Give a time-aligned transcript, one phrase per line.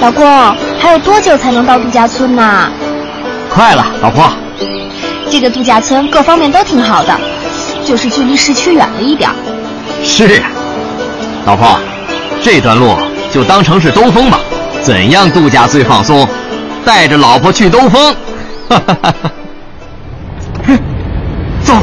[0.00, 0.24] 老公，
[0.78, 2.70] 还有多久才能到度假村呢？
[3.50, 4.30] 快了，老婆。
[5.28, 7.18] 这个度假村各方面都挺好的，
[7.84, 9.28] 就是距离市区远了一点。
[10.04, 10.40] 是，
[11.44, 11.78] 老婆，
[12.42, 12.96] 这段路
[13.32, 14.38] 就当成是兜风吧。
[14.82, 16.26] 怎样度假最放松？
[16.84, 18.14] 带着老婆去兜风。
[18.68, 19.32] 哈哈哈哈。
[21.64, 21.80] 糟了！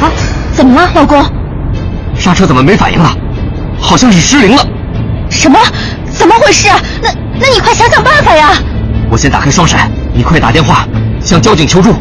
[0.00, 0.10] 啊，
[0.52, 1.22] 怎么了，老公？
[2.16, 3.14] 刹车怎么没反应了？
[3.78, 4.66] 好像是失灵了。
[5.28, 5.58] 什么？
[6.10, 6.68] 怎么回事？
[7.02, 7.08] 那
[7.40, 8.50] 那你快想想办法呀！
[9.10, 10.86] 我先打开双闪，你快打电话
[11.22, 11.94] 向交警求助。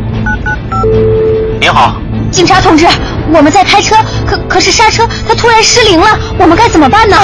[1.61, 1.95] 您好，
[2.29, 2.85] 警察同志，
[3.31, 3.95] 我们在开车，
[4.27, 6.07] 可可是刹车它突然失灵了，
[6.37, 7.17] 我们该怎么办呢？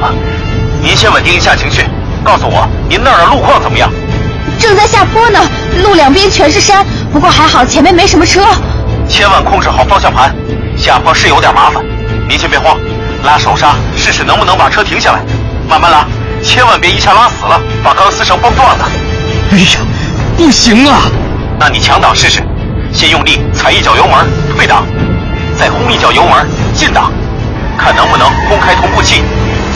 [0.00, 0.08] 啊，
[0.82, 1.82] 您先稳定一下情绪，
[2.24, 3.90] 告诉我您那儿的路况怎么样？
[4.58, 5.38] 正在下坡呢，
[5.82, 8.42] 路两边全是山，不过还好前面没什么车。
[9.06, 10.34] 千万控制好方向盘，
[10.74, 11.84] 下坡是有点麻烦，
[12.26, 12.78] 您先别慌，
[13.24, 15.20] 拉手刹试试能不能把车停下来，
[15.68, 16.06] 慢慢拉，
[16.42, 18.88] 千万别一下拉死了，把钢丝绳崩断了。
[19.52, 19.80] 哎呀，
[20.36, 21.02] 不行啊！
[21.58, 22.42] 那你强挡试试，
[22.92, 24.84] 先用力踩一脚油门退档，
[25.56, 27.10] 再轰一脚油门进档，
[27.78, 29.22] 看能不能轰开同步器，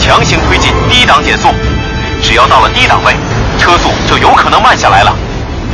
[0.01, 1.49] 强行推进低档减速，
[2.23, 3.15] 只要到了低档位，
[3.59, 5.15] 车速就有可能慢下来了，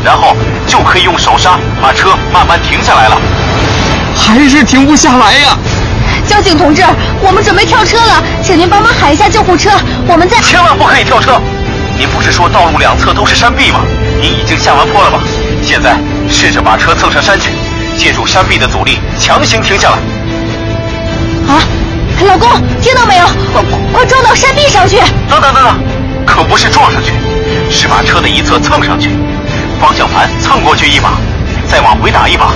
[0.05, 3.19] 然后就可以用手刹把车慢慢停下来了。
[4.15, 5.59] 还是停不下来呀！
[6.27, 6.83] 交警同志，
[7.23, 9.71] 我们准备跳车了，请您帮忙喊一下救护车。
[10.07, 11.41] 我们在千万不可以跳车！
[11.97, 13.81] 您不是说道路两侧都是山壁吗？
[14.21, 15.21] 您已经下完坡了吧？
[15.63, 15.97] 现在
[16.31, 17.51] 试着把车蹭上山去，
[17.97, 19.97] 借助山壁的阻力强行停下来。
[21.49, 21.63] 啊，
[22.27, 22.51] 老公，
[22.83, 23.27] 听到没有？
[23.53, 24.99] 快快撞到山壁上去！
[25.31, 25.81] 等等等等，
[26.27, 27.13] 可不是撞上去，
[27.71, 29.11] 是把车的一侧蹭上去，
[29.81, 31.13] 方向盘蹭过去一把，
[31.69, 32.53] 再往回打一把。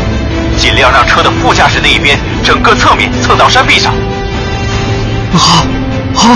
[0.61, 3.95] 尽量让车的副驾驶那一边整个侧面蹭到山壁上。
[5.33, 5.65] 好，
[6.15, 6.35] 好，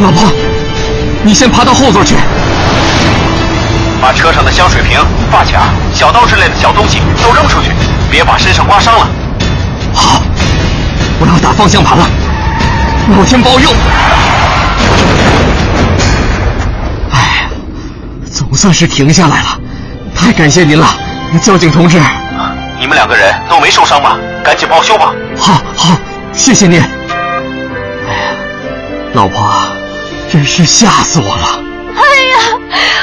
[0.00, 0.32] 老婆，
[1.22, 2.14] 你先爬到后座去，
[4.00, 4.98] 把车上的香水瓶、
[5.30, 7.70] 发卡、小刀之类的小东西都扔出去，
[8.10, 9.06] 别把身上刮伤了。
[9.92, 10.22] 好，
[11.20, 12.08] 我要打方向盘了，
[13.14, 13.70] 老天保佑！
[17.12, 17.46] 哎，
[18.32, 19.60] 总算是停下来了，
[20.16, 20.88] 太感谢您了，
[21.42, 22.00] 交警同志。
[22.78, 24.18] 你们两个人都没受伤吧？
[24.42, 25.14] 赶紧报修吧。
[25.36, 25.96] 好，好，
[26.34, 26.80] 谢谢您。
[26.80, 28.36] 哎呀，
[29.14, 29.52] 老婆，
[30.30, 31.60] 真是吓死我了。
[31.94, 32.38] 哎呀，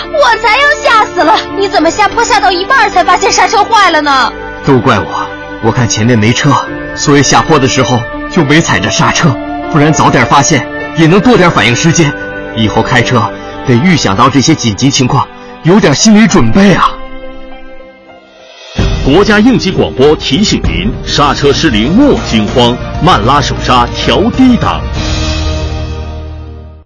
[0.05, 1.35] 我才要吓死了！
[1.57, 4.31] 你怎么下坡下到一半才发现刹车坏了呢？
[4.65, 5.27] 都怪我，
[5.63, 6.51] 我看前面没车，
[6.95, 7.99] 所以下坡的时候
[8.29, 9.35] 就没踩着刹车，
[9.71, 10.67] 不然早点发现
[10.97, 12.11] 也能多点反应时间。
[12.55, 13.31] 以后开车
[13.65, 15.25] 得预想到这些紧急情况，
[15.63, 16.91] 有点心理准备啊。
[19.13, 22.73] 国家应急广播提醒您：刹车失灵莫惊慌，
[23.03, 24.81] 慢拉手刹调低档。